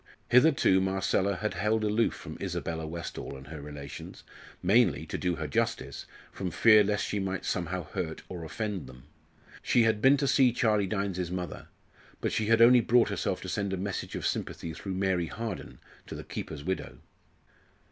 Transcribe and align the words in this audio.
Hitherto 0.29 0.81
Marcella 0.81 1.35
had 1.35 1.53
held 1.53 1.83
aloof 1.83 2.15
from 2.15 2.35
Isabella 2.41 2.87
Westall 2.87 3.37
and 3.37 3.49
her 3.49 3.61
relations, 3.61 4.23
mainly, 4.63 5.05
to 5.05 5.15
do 5.15 5.35
her 5.35 5.45
justice, 5.45 6.07
from 6.31 6.49
fear 6.49 6.83
lest 6.83 7.05
she 7.05 7.19
might 7.19 7.45
somehow 7.45 7.83
hurt 7.91 8.23
or 8.27 8.43
offend 8.43 8.87
them. 8.87 9.03
She 9.61 9.83
had 9.83 10.01
been 10.01 10.17
to 10.17 10.27
see 10.27 10.53
Charlie 10.53 10.87
Dynes's 10.87 11.29
mother, 11.29 11.67
but 12.19 12.31
she 12.31 12.47
had 12.47 12.63
only 12.63 12.81
brought 12.81 13.09
herself 13.09 13.41
to 13.43 13.47
send 13.49 13.73
a 13.73 13.77
message 13.77 14.15
of 14.15 14.25
sympathy 14.25 14.73
through 14.73 14.95
Mary 14.95 15.27
Harden 15.27 15.77
to 16.07 16.15
the 16.15 16.23
keeper's 16.23 16.63
widow. 16.63 16.97